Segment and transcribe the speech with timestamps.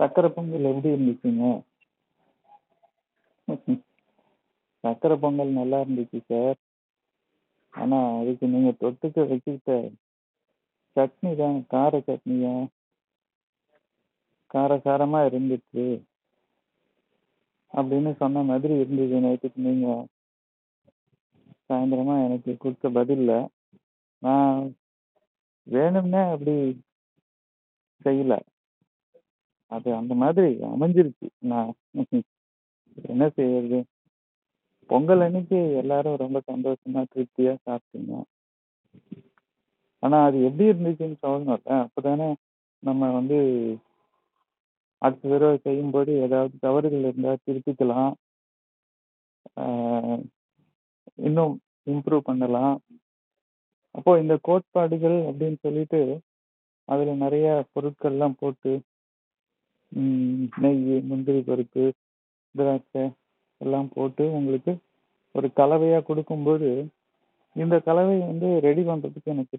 [0.00, 1.44] சக்கரை பொங்கல் எப்படி இருந்துச்சுங்க?
[4.84, 6.58] சக்கரை பொங்கல் நல்லா இருந்துச்சு சார்
[7.74, 9.72] ஆனால் அதுக்கு நீங்கள் தொட்டுக்க வச்சுக்கிட்ட
[10.96, 12.52] சட்னி தான் கார சட்னியா?
[14.54, 15.86] கார சாரமாக இருந்துச்சு.
[17.72, 20.04] அப்படின்னு சொன்ன மாதிரி இருந்தது நேற்றுக்கு நீங்கள்
[21.68, 23.38] சாயந்தரமாக எனக்கு கொடுத்த பதிலில்
[24.22, 24.60] நான்
[25.66, 26.54] வேணும்னே அப்படி
[28.04, 28.38] செய்யலை.
[29.72, 31.28] அது அந்த மாதிரி அமைஞ்சிருச்சு.
[31.44, 31.70] நான்
[33.10, 33.78] என்ன செய்யறது
[34.90, 38.12] பொங்கல் அன்னைக்கு எல்லாரும் ரொம்ப சந்தோஷமா திருப்தியா சாப்பிட்டீங்க.
[40.02, 42.28] ஆனா அது எப்படி இருந்துச்சுன்னு சொல்லணும்ல அப்பதானே
[42.82, 43.38] நம்ம வந்து
[45.02, 48.12] அடுத்த தடவை செய்யும்போது ஏதாவது தவறுகள் இருந்தால் திருத்திக்கலாம்.
[49.56, 50.22] ஆஹ்
[51.18, 51.54] இன்னும்
[51.86, 52.76] இம்ப்ரூவ் பண்ணலாம்.
[53.94, 56.00] அப்போ இந்த கோட்பாடுகள் அப்படின்னு சொல்லிட்டு
[56.88, 58.72] அதுல நிறைய பொருட்கள்லாம் போட்டு
[60.62, 61.84] நெய் முந்திரி பருப்பு
[62.54, 63.04] திராட்சை
[63.60, 64.72] எல்லாம் போட்டு உங்களுக்கு
[65.34, 66.68] ஒரு கலவையாக கொடுக்கும்போது
[67.56, 69.56] இந்த கலவை வந்து ரெடி பண்ணுறதுக்கு எனக்கு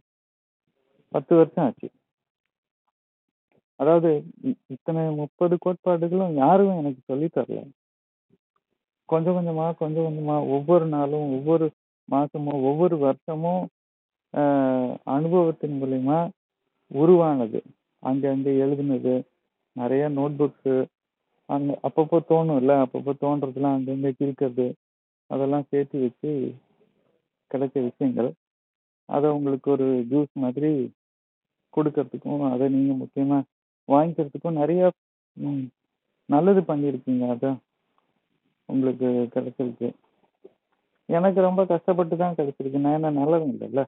[1.14, 1.88] பத்து வருஷம் ஆச்சு.
[3.80, 4.09] அதாவது
[4.73, 7.59] இத்தனை முப்பது கோட்பாடுகளும் யாரும் எனக்கு சொல்லித் தரல.
[9.09, 11.67] கொஞ்சம் கொஞ்சமாக கொஞ்சம் கொஞ்சமாக ஒவ்வொரு நாளும் ஒவ்வொரு
[12.09, 13.64] மாதமும் ஒவ்வொரு வருஷமும்
[15.16, 16.20] அனுபவத்தின் மூலயமா
[16.92, 17.59] உருவானது.
[18.03, 19.14] அங்கங்க எழுதுனது
[19.78, 20.75] நிறைய நோட் புக்ஸு
[21.50, 24.67] அங்க அப்பப்போ தோணும்ல அப்பப்போ தோன்றதெல்லாம் அங்கங்கே கிறுக்கிறது
[25.30, 26.31] அதெல்லாம் சேர்த்து வச்சு
[27.52, 28.30] கிடைச்ச விஷயங்கள்.
[29.09, 30.72] அதை உங்களுக்கு ஒரு ஜூஸ் மாதிரி
[31.73, 33.48] கொடுக்கறதுக்கும் அதை நீங்கள் முக்கியமாக
[33.89, 34.88] வாங்கிக்கிறதுக்கும் நிறையா
[35.38, 35.66] ம்,
[36.30, 37.25] நல்லது பண்ணியிருக்கீங்க.
[37.33, 37.58] அதான்
[38.70, 39.89] உங்களுக்கு கிடைச்சிருக்கு.
[41.09, 42.80] எனக்கு ரொம்ப கஷ்டப்பட்டு தான் கிடைச்சிருக்கு.
[42.86, 43.83] நான் என்ன நல்லவன் இல்லைல்ல.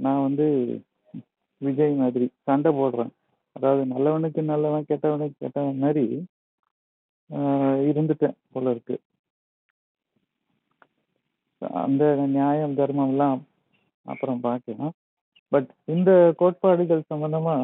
[0.00, 0.46] நான் வந்து
[1.60, 3.12] விஜய் மாதிரி சண்டை போடுறேன்.
[3.56, 6.04] அதாவது நல்லவனுக்கு நல்லவன் கெட்டவனுக்கு கெட்டவன் மாதிரி
[7.90, 8.96] இருந்துட்டேன் போல இருக்கு.
[11.84, 12.04] அந்த
[12.36, 13.40] நியாயம் தர்மம் எல்லாம்
[14.06, 14.94] அப்புறம் பார்க்கலாம்.
[15.52, 16.10] பட் இந்த
[16.40, 17.56] கோட்பாடுகள் சம்பந்தமா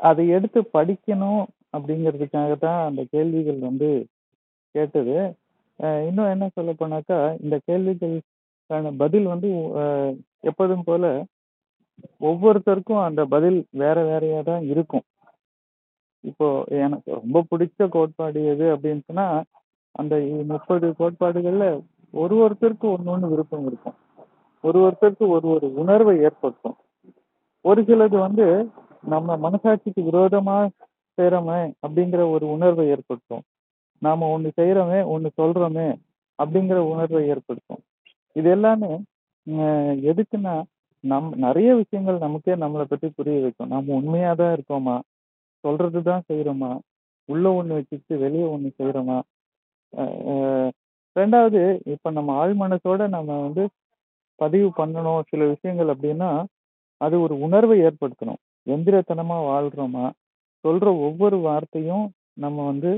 [0.00, 1.42] அதை எடுத்து படிக்கணும்
[1.76, 3.88] அப்படிங்கிறதுக்காக தான் அந்த கேள்விகள் வந்து
[4.74, 5.16] கேட்டது.
[6.08, 9.50] இன்னும் என்ன சொல்ல போனாக்கா இந்த கேள்விகளுக்கான பதில் வந்து
[10.50, 11.04] எப்போதும் போல
[12.28, 15.04] ஒவ்வொருத்தருக்கும் அந்த பதில் வேற வேறையா தான் இருக்கும்.
[16.24, 16.46] இப்போ
[16.84, 19.26] எனக்கு ரொம்ப பிடிச்ச கோட்பாடு எது அப்படின்னு சொன்னா
[19.94, 20.14] அந்த
[20.52, 21.66] முப்பது கோட்பாடுகள்ல
[22.14, 23.96] ஒரு ஒருத்தருக்கு ஒன்னொன்னு விருப்பம் இருக்கும்.
[24.64, 26.76] ஒரு ஒருத்தருக்கு ஒரு ஒரு உணர்வை ஏற்படுத்தும்.
[27.64, 28.46] ஒரு சிலது வந்து
[29.12, 30.56] நம்ம மனசாட்சிக்கு விரோதமா
[31.18, 33.44] செய்யறோமே அப்படிங்கிற ஒரு உணர்வை ஏற்படுத்தும்.
[34.02, 35.88] நாம ஒண்ணு செய்யறோமே ஒண்ணு சொல்றோமே
[36.38, 37.82] அப்படிங்கிற உணர்வை ஏற்படுத்தும்.
[38.36, 38.90] இது எல்லாமே
[40.10, 40.54] எதுக்குன்னா
[41.04, 43.70] நம் நிறைய விஷயங்கள் நமக்கே நம்மளை பற்றி புரிய வைக்கும்.
[43.74, 44.96] நம்ம உண்மையாக தான் இருக்கோமா?
[45.64, 46.70] சொல்றது தான் செய்கிறோமா
[47.28, 49.18] உள்ள ஒன்று வச்சுட்டு வெளியே ஒன்று செய்கிறோமா
[51.16, 51.60] ரெண்டாவது
[51.92, 53.62] இப்போ நம்ம ஆழ் மனசோட நம்ம வந்து
[54.40, 56.30] பதிவு பண்ணணும் சில விஷயங்கள் அப்படின்னா
[57.00, 58.40] அது ஒரு உணர்வை ஏற்படுத்தணும்.
[58.66, 60.04] எந்திரத்தனமாக வாழ்கிறோமா
[60.64, 62.06] சொல்கிற ஒவ்வொரு வார்த்தையும்
[62.44, 62.90] நம்ம வந்து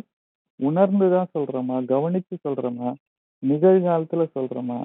[0.61, 2.89] உணர்ந்து தான் சொல்கிறோமா கவனித்து சொல்கிறோமா
[3.43, 4.79] நிகழ்காலத்தில் சொல்கிறோமா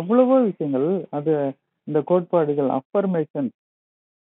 [0.00, 0.88] எவ்வளவோ விஷயங்கள்
[1.18, 1.32] அது
[1.90, 3.48] இந்த கோட்பாடுகள் அஃபர்மேஷன்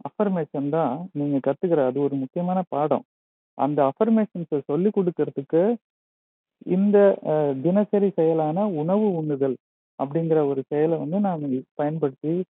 [0.08, 3.04] அஃபர்மேஷன் தான் நீங்கள் கற்றுக்கிற அது ஒரு முக்கியமான பாடம்.
[3.54, 5.76] அந்த அஃபர்மேஷன்ஸை சொல்லி கொடுக்கறதுக்கு
[6.66, 6.98] இந்த
[7.64, 9.56] தினசரி செயலான உணவு உண்ணுதல்
[10.04, 12.44] அப்படிங்கிற ஒரு செயலை வந்து நாம் பயன்படுத்தி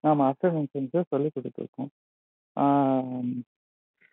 [0.00, 1.90] நாம் அஃபர்மேஷன்ஸை சொல்லி கொடுத்துருக்கோம்.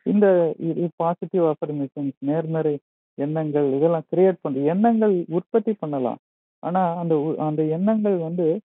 [0.04, 0.56] இந்த
[0.96, 2.80] பாசிட்டிவ் அஃபர்மேஷன்ஸ் நேர்மறை
[3.14, 6.18] எண்ணங்கள் இதெல்லாம் கிரியேட் பண்ணுற எண்ணங்கள் உற்பத்தி பண்ணலாம்.
[6.60, 8.62] ஆனால் அந்த உ- அந்த எண்ணங்கள் வந்து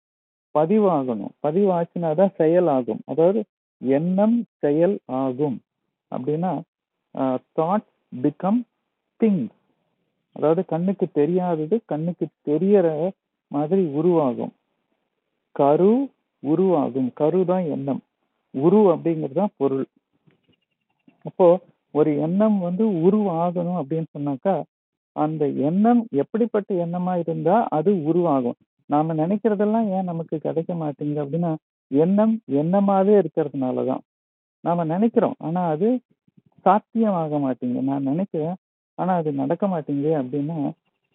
[0.55, 1.33] பதிவாகணும்.
[1.45, 3.41] பதிவாச்சுனா தான் செயல் ஆகும் அதாவது
[3.83, 5.59] எண்ணம் செயல் ஆகும்.
[6.13, 6.53] அப்படின்னா
[7.59, 8.61] தாட் பிகம்
[9.21, 9.45] திங்
[10.37, 12.89] அதாவது கண்ணுக்கு தெரியாதது கண்ணுக்கு தெரியற
[13.51, 14.53] மாதிரி உருவாகும்.
[15.57, 15.93] கரு
[16.43, 17.09] உருவாகும்.
[17.21, 18.01] கரு தான் எண்ணம்.
[18.55, 19.87] உரு அப்படிங்கிறது தான் பொருள்.
[21.29, 21.47] அப்போ
[21.95, 24.55] ஒரு எண்ணம் வந்து உருவாகணும் அப்படின்னு சொன்னாக்கா
[25.17, 28.59] அந்த எண்ணம் எப்படிப்பட்ட எண்ணமா இருந்தா அது உருவாகும்.
[28.91, 31.53] நாம நினைக்கிறதெல்லாம் ஏன் நமக்கு கிடைக்க மாட்டேங்குது அப்படின்னா
[31.91, 34.03] எண்ணம் எண்ணமாவே இருக்கிறதுனாலதான்.
[34.65, 35.89] நாம நினைக்கிறோம் ஆனா அது
[36.67, 37.89] சாத்தியமாக மாட்டேங்குது.
[37.91, 38.57] நான் நினைக்கிறேன்
[38.99, 40.59] ஆனா அது நடக்க மாட்டேங்குது அப்படின்னா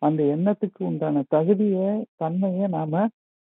[0.01, 3.03] அந்த எண்ணத்துக்கு உண்டான தகுதியை தன்மையை நாம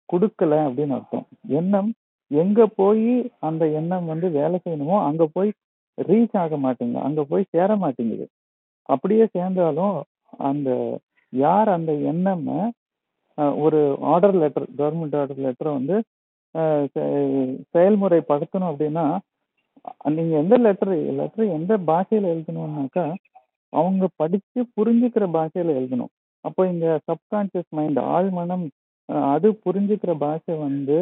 [0.09, 1.25] கொடுக்கல அப்படின்னு அர்த்தம்.
[1.59, 1.89] எண்ணம்
[2.31, 3.07] எங்க போய்
[3.39, 5.51] அந்த எண்ணம் வந்து வேலை செய்யணுமோ அங்க போய்
[5.97, 7.05] ரீச் ஆக மாட்டேங்குது.
[7.07, 8.25] அங்க போய் சேர மாட்டேங்குது.
[8.89, 9.97] அப்படியே சேர்ந்தாலும்
[10.49, 10.69] அந்த
[11.33, 12.47] யார் அந்த எண்ணம்
[13.57, 13.79] ஒரு
[14.09, 15.95] ஆர்டர் லெட்டர் கவர்மெண்ட் ஆர்டர் லெட்டரை வந்து
[16.55, 17.03] அஹ், செ-
[17.73, 19.05] செயல்முறைப்படுத்தணும் அப்படின்னா
[20.11, 23.05] நீங்க எந்த லெட்டர் லெட்டர் எந்த பாஷையில எழுதணும்னாக்கா
[23.73, 26.11] அவங்க படிச்சு புரிஞ்சுக்கிற பாஷையில எழுதணும்.
[26.45, 28.65] அப்போ இந்த சப்கான்ஷியஸ் மைண்ட் ஆழ்மனம்
[29.29, 30.97] அது புரிஞ்சுக்கிற பாஷை வந்து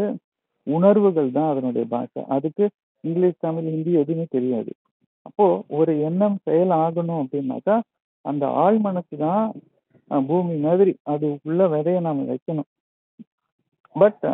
[0.68, 2.22] உணர்வுகள் தான் அதனுடைய பாஷை.
[2.28, 2.66] அதுக்கு
[3.04, 4.72] இங்கிலீஷ் தமிழ் ஹிந்தி எதுவுமே தெரியாது.
[5.26, 7.76] அப்போ ஒரு எண்ணம் செயல் ஆகணும் அப்படின்னாக்கா
[8.26, 9.44] அந்த ஆழ் மனசு தான்
[10.28, 12.70] பூமி மாதிரி அது உள்ள விதைய நாம வைக்கணும்.
[13.96, 14.26] பட்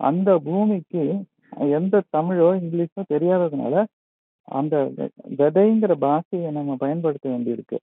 [0.00, 1.02] அந்த பூமிக்கு
[1.78, 3.84] எந்த தமிழோ இங்கிலீஷோ தெரியாததுனால
[4.48, 4.76] அந்த
[5.40, 7.78] விதைங்கிற பாஷையை நம்ம பயன்படுத்த வேண்டியிருக்கு.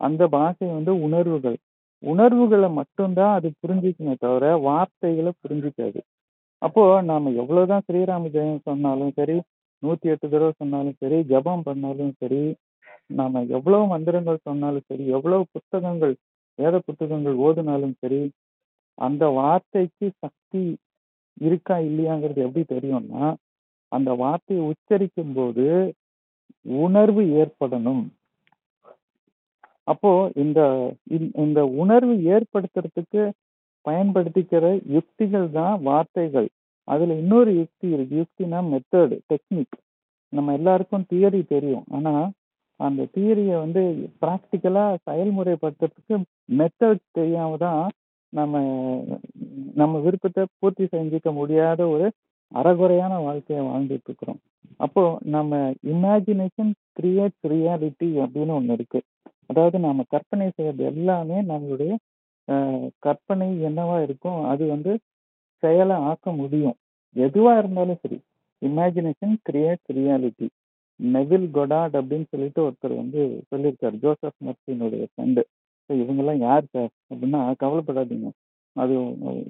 [0.00, 1.58] அந்த பாஷை வந்து உணர்வுகள்.
[2.02, 6.00] உணர்வுகளை மட்டும்தான் அது புரிஞ்சுக்குமே தவிர வார்த்தைகளை புரிஞ்சுக்காது.
[6.62, 9.36] அப்போ நாம எவ்வளவுதான் ஸ்ரீராம ஜெயம் சொன்னாலும் சரி
[9.82, 12.42] நூத்தி எட்டு தடவை சொன்னாலும் சரி ஜெபம் பண்ணாலும் சரி
[13.10, 16.14] நாம எவ்வளவு மந்திரங்கள் சொன்னாலும் சரி எவ்வளவு புத்தகங்கள்
[16.54, 18.30] வேத புத்தகங்கள் ஓதுனாலும் சரி
[18.94, 20.76] அந்த வார்த்தைக்கு சக்தி
[21.40, 23.34] இருக்கா இல்லையாங்கிறது எப்படி தெரியும்னா
[23.88, 25.94] அந்த வார்த்தையை உச்சரிக்கும் போது
[26.62, 28.06] உணர்வு ஏற்படணும்.
[29.84, 33.30] அப்போ இந்த இந்த- இந்த உணர்வு ஏற்படுத்துறதுக்கு
[33.88, 36.48] பயன்படுத்திக்கிற யுக்திகள் தான் வார்த்தைகள்.
[36.84, 38.24] அதுல இன்னொரு யுக்தி இருக்கு.
[38.24, 39.78] யுக்தினா மெத்தடு டெக்னிக்
[40.28, 41.84] நம்ம எல்லாருக்கும் தியரி தெரியும்.
[41.90, 42.30] ஆனா
[42.80, 43.82] அந்த தியரியை வந்து
[44.22, 46.16] ப்ராக்டிக்கலா செயல்முறைப்படுத்துறதுக்கு
[46.58, 47.84] மெத்தட் தெரியாம தான்
[48.32, 48.54] நம்ம
[49.80, 52.06] நம்ம விருப்பத்தை பூர்த்தி செஞ்சுக்க முடியாத ஒரு
[52.52, 54.40] அறகுறையான வாழ்க்கையை வாழ்ந்துட்டு இருக்கிறோம்.
[54.84, 55.02] அப்போ
[55.34, 55.52] நம்ம
[55.92, 59.00] இமேஜினேஷன் கிரியேட்ஸ் ரியாலிட்டி அப்படின்னு ஒண்ணு இருக்கு.
[59.50, 61.92] அதாவது நாம கற்பனை செய்யறது எல்லாமே நம்மளுடைய
[63.06, 64.92] கற்பனை என்னவா இருக்கும் அது வந்து
[65.62, 66.76] செயலை ஆக்க முடியும்.
[67.16, 68.18] எதுவா இருந்தாலும் சரி
[68.62, 70.46] imagination creates reality
[70.96, 73.20] Neville Goddard அப்படின்னு சொல்லிட்டு ஒருத்தர் வந்து
[73.50, 73.96] சொல்லியிருக்காரு.
[73.98, 75.42] ஜோசப் மர்சினுடைய ஃப்ரெண்டு
[75.88, 78.30] இவங்கெல்லாம் யார் சார் அப்படின்னா கவலைப்படாதீங்க.
[78.72, 78.94] அது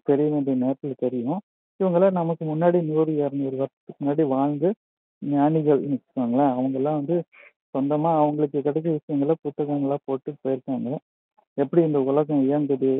[0.04, 1.40] தெரிய வேண்டிய நேரத்தில் தெரியும்.
[1.80, 4.74] இவங்கெல்லாம் நமக்கு முன்னாடி நூறு இரநூறு வருஷத்துக்கு முன்னாடி வாழ்ந்து
[5.18, 6.52] ஞானிகள் வச்சுக்கோங்களேன்.
[6.56, 7.22] அவங்கெல்லாம் வந்து
[7.70, 10.96] சொந்தமாக அவங்களுக்கு கிடைச்ச விஷயங்களை புத்தகங்களாக போட்டு போயிருக்காங்க.
[11.54, 12.92] எப்படி இந்த உலகம் இயங்குது?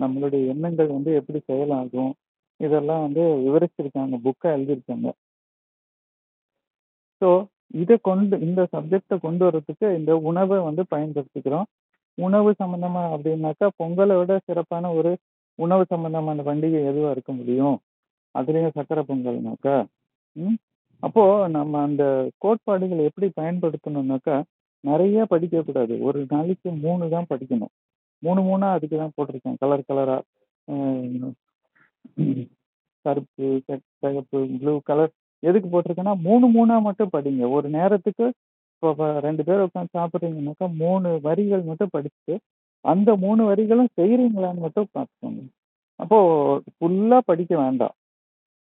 [0.00, 2.14] நம்மளுடைய எண்ணங்கள் வந்து எப்படி செயலாகும்?
[2.56, 4.16] இதெல்லாம் வந்து விவரிச்சிருக்காங்க.
[4.24, 5.10] புக்காக எழுதியிருக்காங்க.
[7.20, 7.28] ஸோ
[7.74, 11.68] இதை கொண்டு இந்த சப்ஜெக்டை கொண்டு வர்றதுக்கு இந்த உணவை வந்து பயன்படுத்திக்கிறோம்.
[12.18, 15.16] உணவு சம்பந்தமா அப்படின்னாக்கா பொங்கலை விட சிறப்பான ஒரு
[15.58, 17.76] உணவு சம்பந்தமான பண்டிகை எதுவாக இருக்க முடியும்?
[18.34, 19.74] அதுலேயும் சக்கரை பொங்கல்னாக்கா
[20.32, 20.58] ம்?
[21.02, 22.04] அப்போது நம்ம அந்த
[22.38, 24.36] கோட்பாடுகளை எப்படி பயன்படுத்தணும்னாக்கா
[24.84, 27.74] நிறைய படிக்கக்கூடாது ஒரு நாளைக்கு மூணு தான் படிக்கணும்.
[28.22, 29.56] மூணு மூணாக அதுக்கு தான் போட்டிருக்கேன்.
[29.58, 31.32] கலர் கலராக
[33.02, 35.12] கருப்பு செ- சிகப்பு ப்ளூ கலர்
[35.42, 37.50] எதுக்கு போட்டிருக்கேன்னா மூணு மூணா மட்டும் படிங்க.
[37.50, 38.26] ஒரு நேரத்துக்கு
[38.82, 42.34] இப்போ ரெண்டு பேர் உட்காந்து சாப்பிட்றீங்கனாக்கா மூணு வரிகள் மட்டும் படிச்சுட்டு
[42.84, 45.42] அந்த மூணு வரிகளும் செய்கிறீங்களான்னு மட்டும் பார்த்துக்கோங்க.
[46.00, 46.18] அப்போ
[46.76, 47.94] ஃபுல்லா படிக்க வேண்டாம்.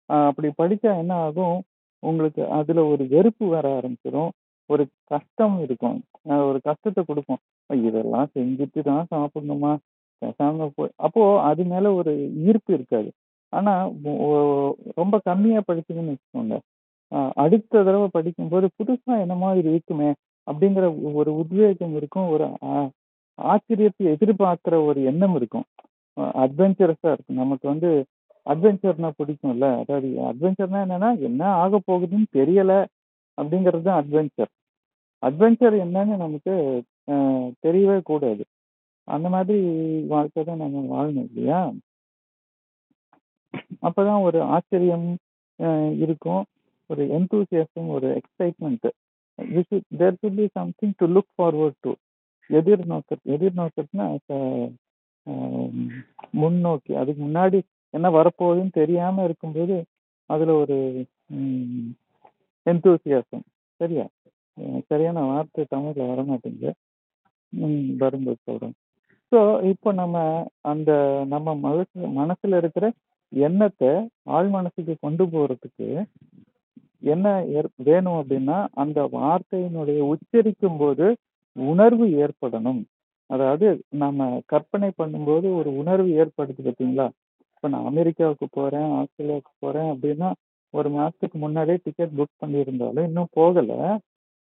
[0.09, 1.57] ஆஹ் அப்படி படிச்சா என்ன ஆகும்?
[2.03, 4.31] உங்களுக்கு அதுல ஒரு வெறுப்பு வர ஆரம்பிச்சிடும்
[4.69, 5.97] ஒரு கஷ்டம் இருக்கும்.
[6.29, 7.41] ஆஹ் ஒரு கஷ்டத்தை கொடுக்கும்.
[7.69, 9.73] இதெல்லாம் செஞ்சுட்டு தான் சாப்பிடணுமா?
[10.21, 12.11] பேசாமல் போய் அப்போ அது மேல ஒரு
[12.45, 13.09] ஈர்ப்பு இருக்காது.
[13.53, 13.73] ஆனா
[15.01, 16.55] ரொம்ப கம்மியா படிச்சீங்கன்னு வச்சுக்கோங்க.
[17.43, 20.09] அடுத்த தடவை படிக்கும்போது புதுசா என்னமா இது இருக்குமே
[20.47, 20.85] அப்படிங்கிற
[21.21, 22.45] ஒரு உத்வேகம் இருக்கும் ஒரு
[23.39, 25.65] ஆச்சரியத்தை எதிர்பார்க்கிற ஒரு எண்ணம் இருக்கும்.
[26.43, 27.41] அட்வென்ச்சரஸா இருக்கும்.
[27.43, 27.89] நமக்கு வந்து
[28.47, 29.67] அட்வென்ச்சர்னா பிடிக்கும்ல.
[29.83, 32.73] அதாவது அட்வென்ச்சர்னா என்னன்னா என்ன ஆக போகுதுன்னு தெரியல
[33.37, 34.51] அப்படிங்கிறது தான் அட்வென்ச்சர்
[35.23, 36.53] அட்வென்ச்சர் என்னன்னு நமக்கு
[37.65, 38.43] தெரியவே கூடாது.
[39.07, 39.59] அந்த மாதிரி
[40.13, 41.59] வாழ்க்கை தான் நம்ம வாழணும் இல்லையா?
[43.83, 45.07] அப்போதான் ஒரு ஆச்சரியம்
[46.03, 46.43] இருக்கும்.
[46.89, 48.87] ஒரு enthusiasm ஒரு excitement
[49.99, 51.91] there should be something to look forward to
[52.49, 54.05] எதிர்நோக்க எதிர்நோக்கத்துனா
[56.33, 57.59] முன்னோக்கி அதுக்கு முன்னாடி
[57.93, 59.75] என்ன வரப்போகுதுன்னு தெரியாமல் இருக்கும்போது
[60.29, 60.77] அதில் ஒரு
[62.65, 63.45] எந்தூசியாசம்
[63.79, 64.05] சரியா?
[64.89, 66.71] சரியான வார்த்தை தமிழில் வர மாட்டேங்குது
[67.53, 68.75] ம், வரும்போது சொல்கிறேன்
[69.31, 70.15] ஸோ இப்போ நம்ம
[70.67, 70.91] அந்த
[71.27, 72.85] நம்ம மனசு மனசில் இருக்கிற
[73.33, 73.91] எண்ணத்தை
[74.29, 75.87] ஆழ் மனசுக்கு கொண்டு போறதுக்கு
[77.03, 81.05] என்ன ஏற்- வேணும் அப்படின்னா அந்த வார்த்தையினுடைய உச்சரிக்கும் போது
[81.55, 82.81] உணர்வு ஏற்படணும்.
[83.29, 87.07] அதாவது நம்ம கற்பனை பண்ணும்போது ஒரு உணர்வு ஏற்படுது பார்த்தீங்களா?
[87.55, 90.29] இப்போ நான் அமெரிக்காவுக்கு போறேன் ஆஸ்திரேலியாவுக்கு போறேன் அப்படின்னா
[90.73, 93.99] ஒரு மாசத்துக்கு முன்னாடியே டிக்கெட் புக் பண்ணியிருந்தாலும் இன்னும் போகல.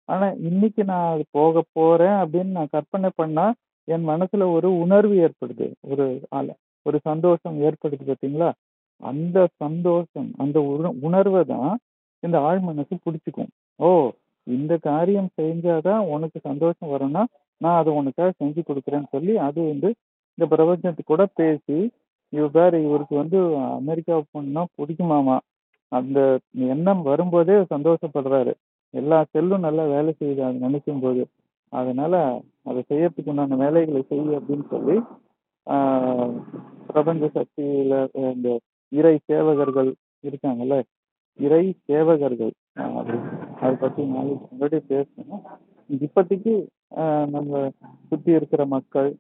[0.09, 3.47] ஆனா இன்னைக்கு நான் அது போக போறேன் அப்படின்னு நான் கற்பனை பண்ணா
[3.89, 5.67] என் மனசுல ஒரு உணர்வு ஏற்படுது.
[5.81, 6.05] ஒரு
[6.87, 8.51] ஒரு சந்தோஷம் ஏற்படுது பார்த்தீங்களா?
[9.01, 11.79] அந்த சந்தோஷம் அந்த உண- உணர்வை தான்
[12.23, 13.51] இந்த ஆழ் மனசு பிடிச்சிக்கும்.
[13.81, 13.89] ஓ
[14.47, 17.23] இந்த காரியம் செஞ்சாதான் உனக்கு சந்தோஷம் வரும்னா
[17.61, 19.89] நான் அதை உனக்காக செஞ்சு கொடுக்குறேன்னு சொல்லி அது வந்து
[20.39, 21.79] இந்த பிரபஞ்சத்து கூட பேசி
[22.33, 25.37] இவர் இவருக்கு வந்து அமெரிக்காவுக்கு போனா பிடிக்குமாமா
[25.93, 26.19] அந்த
[26.69, 28.53] எண்ணம் வரும்போதே சந்தோஷப்படுறாரு.
[28.95, 31.23] எல்லா செல்லும் நல்லா வேலை செய்யுது அது நினைக்கும் போது
[31.73, 32.15] அதனால
[32.65, 34.97] அதை செய்யறதுக்கு உண்டான வேலைகளை செய்ய அப்படின்னு சொல்லி
[35.67, 36.33] ஆஹ்
[36.87, 37.95] பிரபஞ்ச சக்தியில
[38.33, 38.49] இந்த
[38.93, 39.91] இறை சேவகர்கள்
[40.27, 40.77] இருக்காங்கல்ல?
[41.39, 42.53] இறை சேவகர்கள்.
[43.61, 45.43] அதை பத்தி நாளைக்கு முன்னாடி பேசணும்.
[45.91, 46.55] இப்போதைக்கு
[46.97, 47.71] ஆஹ் நம்ம
[48.09, 49.11] சுத்தி இருக்கிற மக்கள்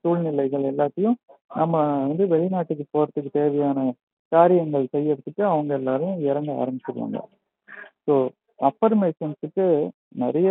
[0.00, 1.16] சூழ்நிலைகள் எல்லாத்தையும்
[1.54, 1.74] நம்ம
[2.06, 3.92] வந்து வெளிநாட்டுக்கு போறதுக்கு தேவையான
[4.32, 7.18] காரியங்கள் செய்யறதுக்கு அவங்க எல்லாரும் இறங்க ஆரம்பிச்சிருவாங்க.
[8.06, 8.14] ஸோ
[8.60, 9.66] அஃபர்மேஷன்ஸுக்கு
[10.14, 10.48] நிறைய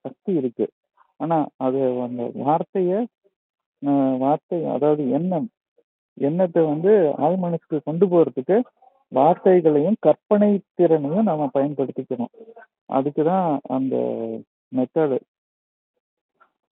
[0.00, 0.66] சக்தி இருக்கு.
[1.20, 2.92] ஆனா அது அந்த வார்த்தைய
[3.82, 5.48] ஆஹ் வார்த்தை அதாவது எண்ணம்
[6.18, 6.92] எண்ணத்தை வந்து
[7.26, 8.56] ஆழ்மனசுக்கு கொண்டு போறதுக்கு
[9.12, 12.32] வார்த்தைகளையும் கற்பனை திறனையும் நம்ம பயன்படுத்திக்கணும்.
[12.96, 13.94] அதுக்கு தான் அந்த
[14.72, 15.18] மெத்தடு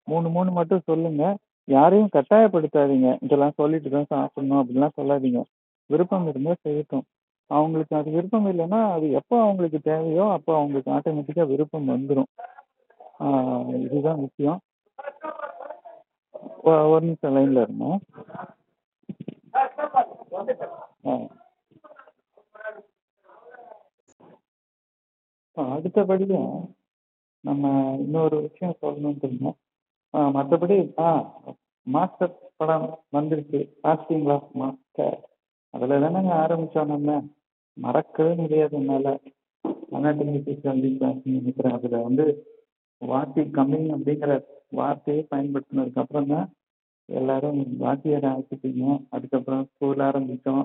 [0.07, 1.23] மூணு மூணு மட்டும் சொல்லுங்க.
[1.67, 3.09] யாரையும் கட்டாயப்படுத்தாதீங்க.
[3.25, 5.41] இதெல்லாம் சொல்லிட்டு தான் சாப்பிடணும் அப்படிலாம் சொல்லாதீங்க.
[5.89, 7.05] விருப்பம் இருந்தால் செய்யட்டும்.
[7.51, 12.29] அவங்களுக்கு அது விருப்பம் இல்லைன்னா அது எப்போ அவங்களுக்கு தேவையோ அப்போ அவங்களுக்கு ஆட்டோமேட்டிக்காக விருப்பம் வந்துடும்
[13.85, 14.59] இதுதான் விஷயம்
[16.91, 17.99] ஒரு நிமிஷம் லைனில் இருந்தோம்
[21.05, 21.13] ஆ.
[25.57, 26.51] அடுத்தபடியும்
[27.43, 27.63] நம்ம
[27.99, 29.57] இன்னொரு விஷயம் சொல்லணும்னு இருந்தோம்
[30.33, 31.07] மற்றபடி ஆ
[31.87, 35.17] மாஸ்டர் படம் வந்துருச்சு பார்த்தீங்களா மாஸ்டர்
[35.73, 37.09] அதில் தானேங்க ஆரம்பித்தோம் நம்ம?
[37.77, 39.11] மறக்கவே முடியாது என்னால்.
[39.91, 40.33] அனாட்டமி
[41.31, 41.75] நினைக்கிறேன்.
[41.75, 42.25] அதில் வந்து
[43.01, 44.31] வாத்தி கம்மிங் அப்படிங்கிற
[44.71, 46.47] வார்த்தையை பயன்படுத்தினதுக்கு அப்புறம் தான்
[47.09, 49.05] எல்லாரும் வாத்தியாரை ஆக்கிட்டீங்க.
[49.09, 50.63] அதுக்கப்புறம் ஸ்கூல் ஆரம்பித்தோம்.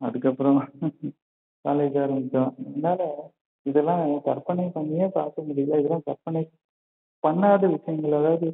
[0.00, 0.58] அதுக்கப்புறம்
[1.64, 2.52] காலேஜ் ஆரம்பித்தோம்.
[2.66, 3.04] என்னால்
[3.62, 5.78] இதெல்லாம் கற்பனை பண்ணியே பார்க்க முடியல.
[5.80, 6.42] இதெல்லாம் கற்பனை
[7.26, 8.18] பண்ணாத விஷயங்கள்.
[8.20, 8.48] அதாவது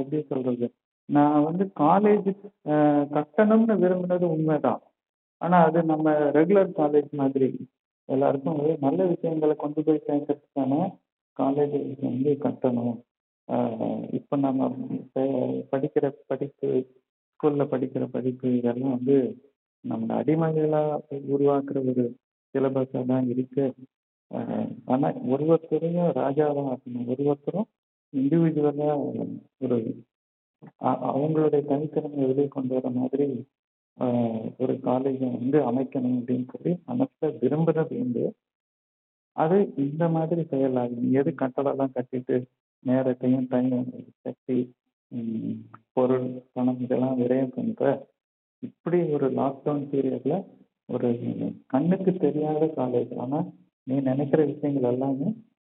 [0.00, 0.66] எப்படி சொல்றது?
[1.04, 2.30] நான் வந்து காலேஜ்
[3.16, 4.82] கட்டணும்னு விரும்பினது உண்மைதான்.
[5.42, 7.48] ஆனா அது நம்ம ரெகுலர் காலேஜ் மாதிரி.
[8.08, 10.74] எல்லாருக்கும் ஒரு நல்ல விஷயங்களை கொண்டு போய் சேர்க்கறதுக்கான
[11.36, 12.96] காலேஜ் வந்து கட்டணும்.
[14.18, 14.66] இப்போ நம்ம
[14.98, 15.22] இப்போ
[15.72, 16.68] படிக்கிற படிப்பு
[17.32, 19.16] ஸ்கூல்ல படிக்கிற படிப்பு இதெல்லாம் வந்து
[19.84, 20.82] நம்ம அடிமைகளா
[21.32, 22.04] உருவாக்குற ஒரு
[22.54, 23.64] சிலபஸாக தான் இருக்கு.
[24.30, 27.08] ஆனால் ஆனா ஒரு ஒருத்தரையும் ராஜாவா ஆக்கணும்.
[27.12, 27.68] ஒரு ஒருத்தரும்
[28.12, 28.90] இண்டிவிஜுவலா
[29.64, 29.78] ஒரு
[31.12, 33.26] அவங்களுடைய தனித்திறமை வெளியே கொண்டு வர மாதிரி
[34.62, 38.24] ஒரு காலேஜை வந்து அமைக்கணும் அப்படின்னு சொல்லி மனசுல விரும்புறது உண்டு.
[39.36, 42.36] அது இந்த மாதிரி செயலாகும் எது கட்டடம்லாம் கட்டிட்டு
[42.84, 43.74] நேரத்தையும் டைம்
[44.20, 44.58] சக்தி
[45.92, 47.84] பொருள் பணம் இதெல்லாம் விரயம் பண்ற
[48.62, 50.34] இப்படி ஒரு லாக்டவுன் பீரியட்ல
[50.88, 51.08] ஒரு
[51.66, 53.48] கண்ணுக்கு தெரியாத காலேஜ் ஆனால்
[53.86, 55.28] நீ நினைக்கிற விஷயங்கள் எல்லாமே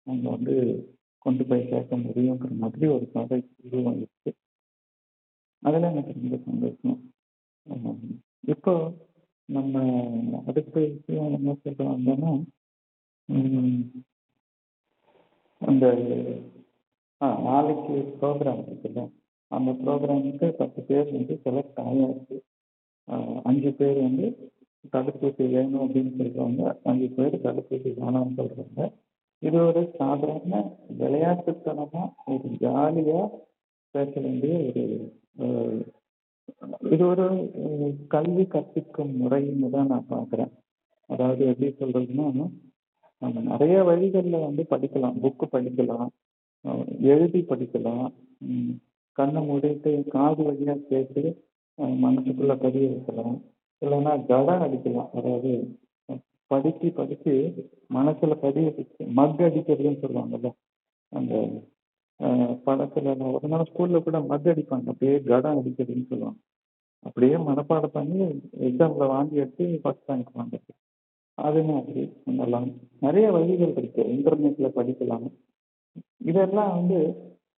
[0.07, 0.55] அங்க வந்து
[1.27, 4.33] கொண்டு போய் சேர்க்க முடியுங்கிற மாதிரி ஒரு காலேஜ் உருவாகிருக்கு
[5.63, 6.99] அதெல்லாம் எனக்கு ரொம்ப சந்தோஷம்.
[8.45, 8.75] இப்போ
[9.49, 9.75] நம்ம
[10.47, 12.33] அடுத்த விஷயம் என்ன சொல்ல வந்தோம்னா
[15.61, 15.85] அந்த
[17.21, 19.03] ஆ நாளைக்கு ப்ரோக்ராம் இருக்குல்ல?
[19.51, 22.37] அந்த ப்ரோக்ராமுக்கு பத்து பேர் வந்து செலக்ட் ஆயாச்சு.
[23.49, 24.27] அஞ்சு பேர் வந்து
[24.95, 28.83] தடுப்பூசி வேணும் அப்படின்னு சொல்கிறவங்க அஞ்சு பேர் தடுப்பூசி வேணாம்னு சொல்கிறாங்க
[29.43, 30.55] இது ஒரு சாதாரண
[31.01, 33.25] விளையாட்டுத்தனமாக ஒரு ஜாலியாக
[33.95, 34.85] பேச வேண்டிய ஒரு
[36.95, 37.27] இது ஒரு
[38.15, 40.53] கல்வி கற்பிக்கும் முறைன்னு தான் நான் பார்க்குறேன்.
[41.11, 42.47] அதாவது எப்படி சொல்கிறதுன்னா
[43.23, 46.11] நம்ம நிறைய வழிகளில் வந்து படிக்கலாம் புக்கு படிக்கலாம்.
[47.11, 48.07] எழுதி படிக்கலாம்.
[49.19, 51.23] கண்ணை மூடிட்டு காது வழியாக கேட்டு
[51.79, 53.37] மனசுக்குள்ளே மனசுக்குள்ள பதிய வைக்கலாம்.
[53.83, 55.11] இல்லைன்னா ஜடம் அடிக்கலாம்.
[55.19, 55.53] அதாவது
[56.53, 57.35] படித்து படித்து
[57.97, 60.51] மனசில் பதிய வச்சு மக் அடிக்கிறதுன்னு சொல்லுவாங்கல்ல.
[61.13, 61.35] அந்த
[62.67, 64.87] படத்தில் ஒரு நாள் ஸ்கூலில் கூட மக் அடிப்பாங்க.
[64.93, 66.41] அப்படியே கடம் அடிக்கிறதுன்னு சொல்லுவாங்க.
[67.07, 68.21] அப்படியே மனப்பாடம் பண்ணி
[68.69, 70.73] எக்ஸாமில் வாங்கி எடுத்து ஃபஸ்ட் ரேங்க் வாங்குறது.
[71.47, 72.71] அது மாதிரி பண்ணலாம்.
[73.05, 75.27] நிறைய வழிகள் இருக்குது இன்டர்நெட்டில் படிக்கலாம்.
[76.25, 76.99] இதெல்லாம் வந்து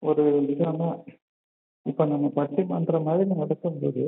[0.03, 0.89] ஒரு விதமா
[1.87, 4.05] இப்ப நம்ம பட்டிமன்றம் மாதிரி நடக்கும்போது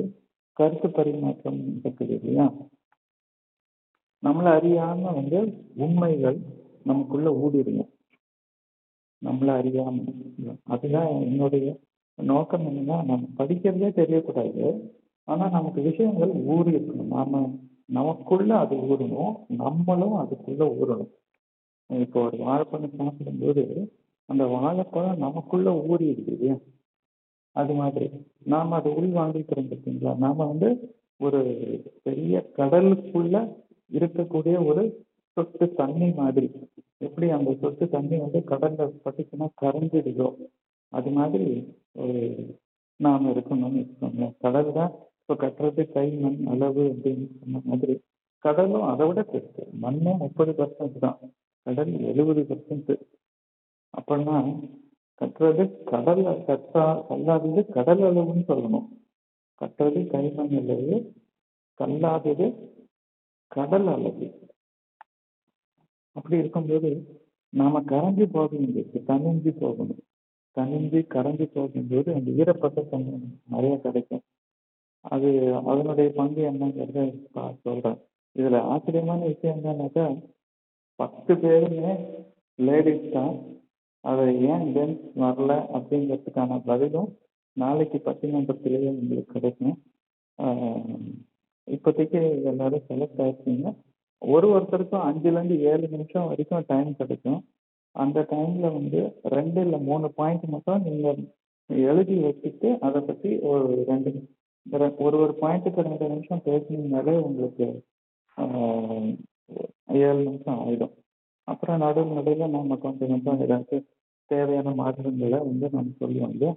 [0.53, 2.45] கருத்து பரிமாற்றம் இருக்குது இல்லையா?
[4.23, 5.39] நம்மள அறியாம வந்து
[5.75, 6.39] உண்மைகள்
[6.83, 7.91] நமக்குள்ள ஊடுருவோம்.
[9.21, 9.95] நம்மள அறியாம.
[10.63, 11.79] அதுதான் என்னுடைய
[12.15, 14.65] நோக்கம் என்னன்னா நம்ம படிக்கிறதே தெரியக்கூடாது.
[15.27, 17.41] ஆனா நமக்கு விஷயங்கள் ஊறி இருக்கணும் நாம
[17.85, 19.33] நமக்குள்ள அது ஊறணும்.
[19.47, 21.11] நம்மளும் அதுக்குள்ள ஊறணும்.
[21.89, 23.63] இப்போ ஒரு வாழைப்பழம் சாப்பிடும்போது
[24.29, 26.57] அந்த வாழைப்பழம் நமக்குள்ள ஊறிடுது இல்லையா?
[27.55, 28.07] அது மாதிரி.
[28.45, 30.17] நாம அதை உள் வாங்கிக்கிறோம் பார்த்தீங்களா?
[30.17, 30.69] நாம வந்து
[31.17, 31.39] ஒரு
[32.03, 33.35] பெரிய கடலுக்குள்ள
[33.91, 34.83] இருக்கக்கூடிய ஒரு
[35.31, 36.47] சொட்டு தண்ணி மாதிரி.
[36.97, 40.29] எப்படி அந்த சொட்டு தண்ணி வந்து கடல்ல பட்டுச்சுன்னா கரைஞ்சிடுதோ
[40.93, 41.47] அது மாதிரி
[41.93, 42.15] ஒரு
[42.99, 44.35] நாம இருக்கணும்னு வச்சுக்கோங்களேன்.
[44.39, 47.95] கடல் தான் இப்போ கட்டுறது கை மண் அளவு அப்படின்னு சொன்ன மாதிரி.
[48.45, 49.63] கடலும் அதை விட பெருசு.
[49.71, 51.19] மண்ணும் முப்பது பர்சன்ட் தான்.
[51.67, 52.91] கடல் எழுபது பர்சன்ட்
[53.99, 54.37] அப்படின்னா
[55.21, 58.87] கட்டுறது கடல்ல கட்டா கல்லாதது கடல் அளவுன்னு சொல்லணும்.
[59.61, 61.13] கட்டுறது கைமண் அளவு
[61.79, 62.47] கல்லாதது
[63.47, 64.27] கடல் அளவு.
[66.11, 66.89] அப்படி இருக்கும்போது
[67.49, 70.03] நாம கரைஞ்சு போக வேண்டியது தனிஞ்சு போகணும்.
[70.55, 74.21] தனிஞ்சு கரைஞ்சு போகும்போது அந்த ஈரப்பட்ட தன்மை நிறைய கிடைக்கும்.
[75.01, 75.29] அது
[75.65, 76.99] அதனுடைய பங்கு என்னங்கிறத
[77.61, 77.99] சொல்றேன்.
[78.35, 80.05] இதுல ஆச்சரியமான விஷயம் என்னன்னாக்கா
[80.95, 81.93] பத்து பேருமே
[82.55, 83.35] லேடிஸ் தான்.
[84.03, 87.09] அது ஏன் டென்ஸ் வரல அப்படிங்கிறதுக்கான பதிலும்
[87.57, 89.77] நாளைக்கு பட்டிமன்றத்திலேயே உங்களுக்கு கிடைக்கும்.
[91.67, 92.19] இப்போதைக்கு
[92.51, 93.69] எல்லாரும் செலக்ட் ஆயிருக்கீங்க.
[94.21, 97.41] ஒரு ஒருத்தருக்கும் அஞ்சுலேருந்து ஏழு நிமிஷம் வரைக்கும் டைம் கிடைக்கும்.
[97.95, 98.99] அந்த டைமில் வந்து
[99.35, 101.21] ரெண்டு இல்லை மூணு பாயிண்ட் மட்டும் நீங்கள்
[101.69, 104.11] எழுதி வச்சுட்டு அதை பற்றி ஒரு ரெண்டு
[105.05, 107.67] ஒரு ஒரு பாயிண்ட்டுக்கு ரெண்டு நிமிஷம் பேசுனீங்கனாலே உங்களுக்கு
[110.07, 110.93] ஏழு நிமிஷம் ஆகிடும்
[111.49, 113.87] அப்புறம் நடுவு நடுவில் நம்ம கொஞ்சம் கொஞ்சம் ஏதாச்சும்
[114.31, 116.47] தேவையான மாற்றங்களை வந்து நம்ம சொல்லி வந்து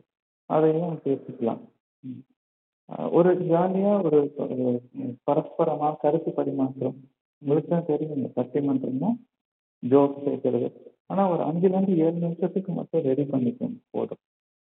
[0.51, 1.63] அதையும் பேசிக்கலாம்
[2.05, 2.23] ம்.
[3.11, 4.57] ஒரு ஜாலியாக ஒரு ஒரு
[5.27, 6.97] பரஸ்பரமாக கருத்து பரிமாற்றம்.
[7.43, 9.11] உங்களுக்கு தான் தெரியும் இந்த பட்டிமன்றம்னா
[9.83, 10.69] ஜோக் சேர்க்கிறது.
[11.07, 14.23] ஆனால் ஒரு அஞ்சுலேருந்து ஏழு நிமிஷத்துக்கு மட்டும் ரெடி பண்ணிக்கணும் போதும்.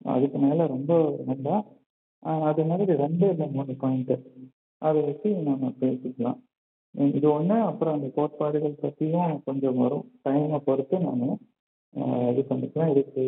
[0.06, 0.92] அதுக்கு மேலே ரொம்ப
[1.28, 1.64] வேண்டாம்.
[2.50, 4.16] அது மாதிரி ரெண்டு இல்லை மூணு பாயிண்ட்டு
[4.82, 6.40] அதை வச்சு நம்ம பேசிக்கலாம்.
[6.98, 10.06] இது ஒன்று அப்புறம் அந்த கோட்பாடுகள் பற்றியும் கொஞ்சம் வரும்.
[10.26, 11.24] டைமை பொறுத்து நான்
[12.32, 12.92] இது பண்ணிக்கலாம்.
[12.94, 13.24] இதுக்கு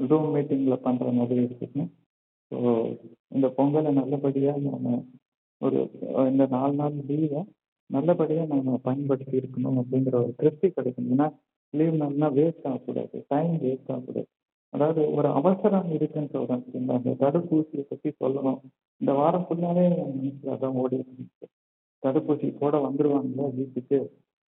[0.00, 1.90] ஜூம் மீட்டிங்கில் பண்ணுற மாதிரி இருக்கட்டும்
[2.52, 2.58] ஸோ
[3.36, 4.88] இந்த பொங்கலை நல்லபடியாக நாம்
[5.66, 5.78] ஒரு
[6.30, 7.42] இந்த நாலு நாள் லீவை
[7.90, 11.08] நல்லபடியாக நாம் பயன்படுத்தி இருக்கணும் அப்படிங்கிற ஒரு திருப்தி கிடைக்கும்.
[11.14, 11.26] ஏன்னா
[11.74, 13.16] லீவ் நாள்னா வேஸ்ட் ஆகக்கூடாது.
[13.32, 14.28] டைம் வேஸ்ட் ஆகக்கூடாது.
[14.74, 18.60] அதாவது ஒரு அவசரம் இருக்குன்னு சொல்கிறேன் சரிங்களா அந்த தடுப்பூசியை பற்றி சொல்லணும்.
[19.00, 21.46] இந்த வாரம் ஃபுல்லாகவே என் மனசில் அதான் ஓடிட்டு இருந்துச்சு
[22.02, 23.98] தடுப்பூசி போட வந்துருவாங்களா வீட்டுக்கு?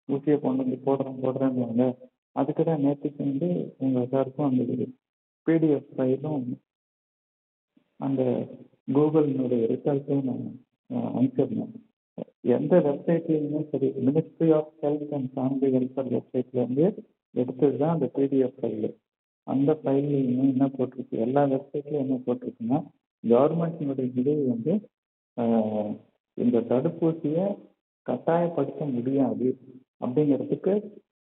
[0.08, 1.88] ஊசியை கொண்டு வந்து போடுறேன் போடுறேன்னு
[2.36, 4.64] அதுக்கு தான் நேற்றுக்கு வந்து உங்கள் எல்லாருக்கும் அந்த
[5.46, 6.42] பிடிஎஃப் ஃபைலும்
[8.00, 8.22] அந்த
[8.88, 10.44] கூகுளினுடைய ரிசல்ட்டும் நான்
[11.10, 11.74] அனுப்பிச்சிருந்தேன்
[12.54, 16.86] எந்த வெப்சைட்லையுமே சரி ministry of health and family welfare வெப்சைட்லேருந்து
[17.34, 18.90] எடுத்தது தான் அந்த பிடிஎஃப் ஃபைலு
[19.46, 21.16] அந்த ஃபைல்லையுமே என்ன போட்டிருக்கு?
[21.26, 22.78] எல்லா வெப்சைட்லையும் என்ன போட்டிருக்குன்னா
[23.24, 24.74] கவர்மெண்ட்டினுடைய முடிவு வந்து
[26.38, 27.46] இந்த தடுப்பூசியை
[28.06, 29.48] கட்டாயப்படுத்த முடியாது
[30.04, 30.74] அப்படிங்கிறதுக்கு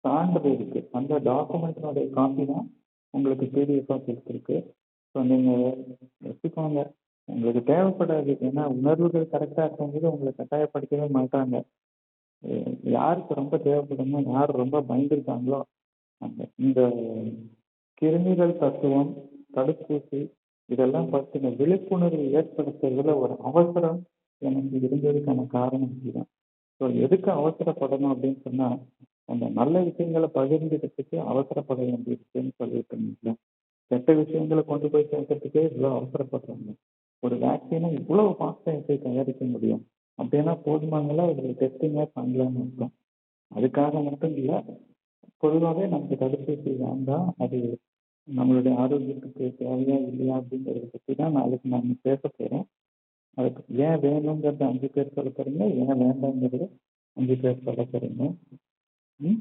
[0.04, 2.66] சான்று இருக்கு அந்த டாக்குமெண்ட்டினுடைய காப்பி தான்
[3.14, 4.56] உங்களுக்கு பிடிஎஃப்பாக கொடுத்துருக்கு.
[5.14, 5.64] ஸோ நீங்கள்
[6.26, 6.80] வச்சுக்கோங்க.
[7.28, 8.32] உங்களுக்கு தேவைப்படாது.
[8.48, 11.56] ஏன்னா உணர்வுகள் கரெக்டாக இருக்கும்போது உங்களை கட்டாயப்படுத்தவே மாட்டாங்க.
[12.96, 15.60] யாருக்கு ரொம்ப தேவைப்படுமோ யார் ரொம்ப பயந்துருக்காங்களோ
[16.22, 16.80] அந்த இந்த
[18.02, 19.12] கிருமிகள் தத்துவம்
[19.56, 20.20] தடுப்பூசி
[20.68, 24.00] இதெல்லாம் பற்றின விழிப்புணர்வு ஏற்படுத்துறதுல ஒரு அவசரம்
[24.42, 26.28] எனக்கு இருந்ததுக்கான காரணம் இதுதான்.
[26.81, 28.78] ஸோ எதுக்கு அவசரப்படணும் அப்படின்னு சொன்னால்
[29.28, 33.35] அந்த நல்ல விஷயங்களை பகிர்ந்துக்கிறதுக்கு அவசரப்பட வேண்டியிருக்குன்னு சொல்லிட்டு இருந்தீங்களா?
[33.90, 36.70] கெட்ட விஷயங்களை கொண்டு போய் சேர்க்கறதுக்கே இவ்வளோ அவசரப்படுறாங்க.
[37.22, 39.83] ஒரு வேக்சினை இவ்வளோ ஃபாஸ்ட்டாக எப்படி தயாரிக்க முடியும்?
[40.18, 42.94] அப்படின்னா போதுமானங்களா ஒரு டெஸ்டிங்காக பண்ணலான்னு அர்த்தம்
[43.50, 44.59] அதுக்காக மட்டும் இல்லை
[45.42, 47.59] பொதுவாகவே நமக்கு தடுப்பூசி வேண்டாம் அது
[48.28, 52.64] நம்மளுடைய ஆரோக்கியத்துக்கு தேவையா இல்லையா அப்படிங்கிறத பற்றி தான் நாளைக்கு நான் பேச போகிறேன்
[53.36, 56.64] அதுக்கு ஏன் வேணுங்கிறத அஞ்சு பேர் சொல்ல போகிறீங்க ஏன் வேண்டாங்கிறத
[57.16, 58.24] அஞ்சு பேர் சொல்ல போகிறீங்க
[59.20, 59.38] ம்?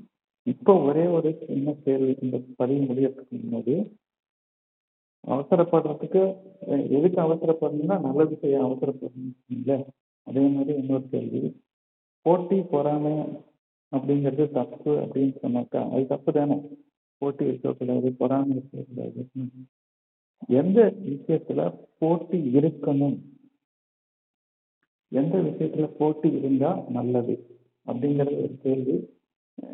[0.47, 3.75] இப்போ ஒரே ஒரு சின்ன கேள்வி இந்த பதிவு முடியறதுக்கு முன்னாடி
[5.23, 6.21] அவசரப்படுறதுக்கு
[6.97, 9.75] எதுக்கு அவசரப்படணும்னா நல்லது செய்ய அவசரப்படணும்ல
[10.27, 11.41] அதே மாதிரி இன்னொரு கேள்வி
[12.25, 13.13] போட்டி பொறாமை
[13.91, 16.57] அப்படிங்கிறது தப்பு அப்படின்னு சொன்னாக்கா அது தப்பு தானே?
[17.21, 19.21] போட்டி இருக்கக்கூடாது பொறாமை இருக்கக்கூடாது.
[20.57, 21.61] எந்த விஷயத்துல
[21.99, 23.17] போட்டி இருக்கணும்?
[25.11, 27.33] எந்த விஷயத்துல போட்டி இருந்தா நல்லது?
[27.85, 28.95] அப்படிங்கிறது ஒரு கேள்வி.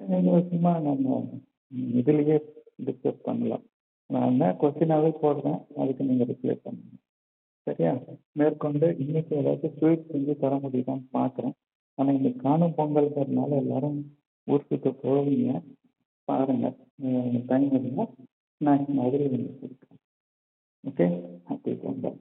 [0.08, 1.32] நீங்க சும்மா நம்ம
[1.76, 2.38] இதுலேயே இதுலயே
[2.86, 3.66] டிஸ்கஸ் பண்ணலாம்.
[4.10, 5.60] நான் என்ன கொஸ்டினாவே போடுறேன்.
[5.76, 6.96] அதுக்கு நீங்க ரிப்ளை பண்ணுங்க.
[7.68, 7.92] சரியா?
[8.32, 11.56] மேற்கொண்டு இன்னைக்கு ஏதாச்சும் ஸ்வீட் செஞ்சு தர முடியுதான்னு பார்க்குறேன்
[11.98, 13.98] ஆனால் இன்னைக்கு காணும் பொங்கல்ங்கிறதுனால எல்லாரும்
[14.48, 15.52] ஊர் சுத்த போவீங்க.
[16.24, 16.68] பாருங்க.
[17.46, 18.14] டைம் இருந்தால்
[18.62, 20.02] ஸ்நாக்ஸ் மாதிரி உங்களுக்கு கொடுக்குறேன்
[20.84, 21.06] ஓகே
[21.50, 22.18] ஹாப்பி பொங்கல்